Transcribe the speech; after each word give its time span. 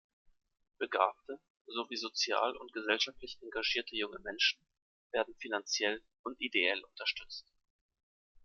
Begabte 0.79 1.37
sowie 1.67 1.95
sozial 1.95 2.57
und 2.57 2.73
gesellschaftlich 2.73 3.37
engagierte 3.43 3.95
junge 3.95 4.17
Menschen 4.17 4.59
werden 5.11 5.35
finanziell 5.35 6.01
und 6.23 6.41
ideell 6.41 6.83
unterstützt. 6.83 7.45